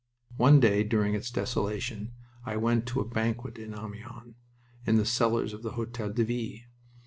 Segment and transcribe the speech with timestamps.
[0.37, 2.13] One day during its desolation
[2.43, 4.33] I went to a banquet in Amiens,
[4.87, 6.59] in the cellars of the Hotel de Ville.